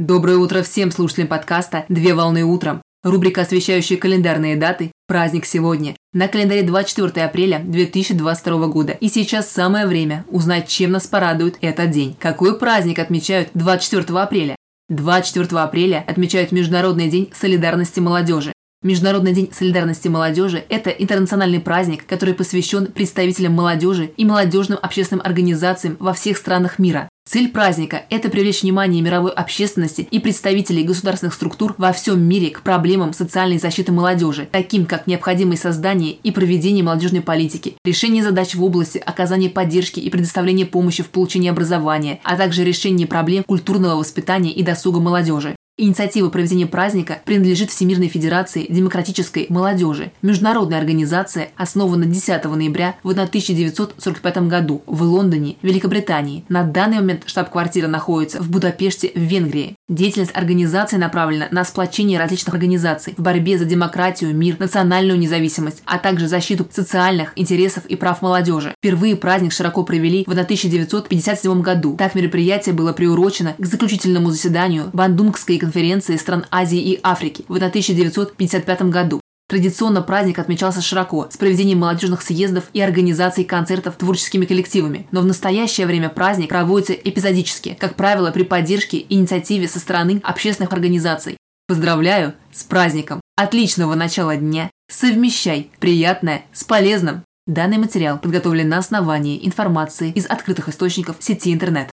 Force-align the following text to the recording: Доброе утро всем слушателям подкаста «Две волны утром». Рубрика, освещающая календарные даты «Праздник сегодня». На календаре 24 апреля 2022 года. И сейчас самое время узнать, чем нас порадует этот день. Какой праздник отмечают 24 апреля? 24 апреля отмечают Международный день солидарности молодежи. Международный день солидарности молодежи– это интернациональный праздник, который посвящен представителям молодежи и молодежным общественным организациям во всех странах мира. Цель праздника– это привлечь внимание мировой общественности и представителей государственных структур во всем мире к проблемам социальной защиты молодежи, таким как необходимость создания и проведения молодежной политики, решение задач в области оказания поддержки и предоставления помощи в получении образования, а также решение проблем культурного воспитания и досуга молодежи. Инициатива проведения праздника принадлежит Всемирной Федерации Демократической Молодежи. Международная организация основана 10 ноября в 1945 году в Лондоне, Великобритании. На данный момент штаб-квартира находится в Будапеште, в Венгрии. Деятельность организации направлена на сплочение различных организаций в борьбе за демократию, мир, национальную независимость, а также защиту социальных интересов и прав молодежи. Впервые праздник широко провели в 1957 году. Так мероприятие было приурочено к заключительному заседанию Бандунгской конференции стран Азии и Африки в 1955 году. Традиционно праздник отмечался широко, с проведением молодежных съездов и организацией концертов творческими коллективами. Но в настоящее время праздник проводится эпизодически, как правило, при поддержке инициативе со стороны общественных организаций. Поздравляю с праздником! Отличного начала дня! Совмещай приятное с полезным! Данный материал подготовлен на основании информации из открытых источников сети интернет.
Доброе 0.00 0.38
утро 0.38 0.62
всем 0.62 0.90
слушателям 0.90 1.28
подкаста 1.28 1.84
«Две 1.90 2.14
волны 2.14 2.42
утром». 2.42 2.80
Рубрика, 3.04 3.42
освещающая 3.42 3.98
календарные 3.98 4.56
даты 4.56 4.92
«Праздник 5.06 5.44
сегодня». 5.44 5.94
На 6.14 6.26
календаре 6.26 6.62
24 6.62 7.22
апреля 7.22 7.58
2022 7.62 8.66
года. 8.68 8.92
И 8.94 9.10
сейчас 9.10 9.50
самое 9.50 9.86
время 9.86 10.24
узнать, 10.30 10.68
чем 10.68 10.92
нас 10.92 11.06
порадует 11.06 11.58
этот 11.60 11.90
день. 11.90 12.16
Какой 12.18 12.58
праздник 12.58 12.98
отмечают 12.98 13.50
24 13.52 14.18
апреля? 14.18 14.56
24 14.88 15.60
апреля 15.60 16.02
отмечают 16.08 16.50
Международный 16.50 17.10
день 17.10 17.30
солидарности 17.34 18.00
молодежи. 18.00 18.54
Международный 18.82 19.34
день 19.34 19.50
солидарности 19.52 20.08
молодежи– 20.08 20.64
это 20.70 20.88
интернациональный 20.88 21.60
праздник, 21.60 22.06
который 22.06 22.32
посвящен 22.32 22.86
представителям 22.86 23.52
молодежи 23.52 24.10
и 24.16 24.24
молодежным 24.24 24.78
общественным 24.80 25.26
организациям 25.26 25.98
во 26.00 26.14
всех 26.14 26.38
странах 26.38 26.78
мира. 26.78 27.10
Цель 27.32 27.48
праздника– 27.48 28.06
это 28.10 28.28
привлечь 28.28 28.64
внимание 28.64 29.00
мировой 29.00 29.30
общественности 29.30 30.00
и 30.10 30.18
представителей 30.18 30.82
государственных 30.82 31.32
структур 31.32 31.76
во 31.78 31.92
всем 31.92 32.20
мире 32.20 32.50
к 32.50 32.62
проблемам 32.62 33.12
социальной 33.12 33.60
защиты 33.60 33.92
молодежи, 33.92 34.48
таким 34.50 34.84
как 34.84 35.06
необходимость 35.06 35.62
создания 35.62 36.10
и 36.10 36.32
проведения 36.32 36.82
молодежной 36.82 37.20
политики, 37.20 37.76
решение 37.84 38.24
задач 38.24 38.56
в 38.56 38.64
области 38.64 38.98
оказания 38.98 39.48
поддержки 39.48 40.00
и 40.00 40.10
предоставления 40.10 40.66
помощи 40.66 41.04
в 41.04 41.10
получении 41.10 41.48
образования, 41.48 42.18
а 42.24 42.36
также 42.36 42.64
решение 42.64 43.06
проблем 43.06 43.44
культурного 43.44 43.94
воспитания 43.94 44.50
и 44.50 44.64
досуга 44.64 44.98
молодежи. 44.98 45.54
Инициатива 45.82 46.28
проведения 46.28 46.66
праздника 46.66 47.22
принадлежит 47.24 47.70
Всемирной 47.70 48.08
Федерации 48.08 48.66
Демократической 48.68 49.46
Молодежи. 49.48 50.12
Международная 50.20 50.78
организация 50.78 51.52
основана 51.56 52.04
10 52.04 52.44
ноября 52.44 52.96
в 53.02 53.08
1945 53.08 54.36
году 54.46 54.82
в 54.84 55.00
Лондоне, 55.00 55.56
Великобритании. 55.62 56.44
На 56.50 56.64
данный 56.64 56.98
момент 56.98 57.22
штаб-квартира 57.24 57.88
находится 57.88 58.42
в 58.42 58.50
Будапеште, 58.50 59.10
в 59.14 59.20
Венгрии. 59.20 59.74
Деятельность 59.88 60.36
организации 60.36 60.98
направлена 60.98 61.48
на 61.50 61.64
сплочение 61.64 62.18
различных 62.18 62.52
организаций 62.52 63.14
в 63.16 63.22
борьбе 63.22 63.56
за 63.56 63.64
демократию, 63.64 64.36
мир, 64.36 64.56
национальную 64.58 65.18
независимость, 65.18 65.82
а 65.86 65.96
также 65.96 66.28
защиту 66.28 66.68
социальных 66.70 67.32
интересов 67.36 67.86
и 67.86 67.96
прав 67.96 68.20
молодежи. 68.20 68.74
Впервые 68.80 69.16
праздник 69.16 69.54
широко 69.54 69.82
провели 69.82 70.24
в 70.26 70.30
1957 70.30 71.62
году. 71.62 71.96
Так 71.96 72.14
мероприятие 72.14 72.74
было 72.74 72.92
приурочено 72.92 73.54
к 73.56 73.64
заключительному 73.64 74.30
заседанию 74.30 74.90
Бандунгской 74.92 75.56
конференции 75.56 75.69
стран 76.18 76.46
Азии 76.50 76.80
и 76.80 77.00
Африки 77.02 77.44
в 77.48 77.56
1955 77.56 78.82
году. 78.82 79.20
Традиционно 79.50 80.00
праздник 80.00 80.38
отмечался 80.38 80.80
широко, 80.80 81.26
с 81.28 81.36
проведением 81.36 81.80
молодежных 81.80 82.22
съездов 82.22 82.66
и 82.72 82.80
организацией 82.80 83.46
концертов 83.46 83.96
творческими 83.96 84.46
коллективами. 84.46 85.08
Но 85.10 85.22
в 85.22 85.26
настоящее 85.26 85.88
время 85.88 86.08
праздник 86.08 86.50
проводится 86.50 86.92
эпизодически, 86.92 87.76
как 87.80 87.96
правило, 87.96 88.30
при 88.30 88.44
поддержке 88.44 89.04
инициативе 89.08 89.66
со 89.66 89.80
стороны 89.80 90.20
общественных 90.22 90.72
организаций. 90.72 91.36
Поздравляю 91.66 92.34
с 92.52 92.62
праздником! 92.62 93.20
Отличного 93.36 93.96
начала 93.96 94.36
дня! 94.36 94.70
Совмещай 94.88 95.70
приятное 95.80 96.44
с 96.52 96.62
полезным! 96.62 97.24
Данный 97.48 97.78
материал 97.78 98.18
подготовлен 98.18 98.68
на 98.68 98.78
основании 98.78 99.44
информации 99.44 100.12
из 100.12 100.26
открытых 100.26 100.68
источников 100.68 101.16
сети 101.18 101.52
интернет. 101.52 101.88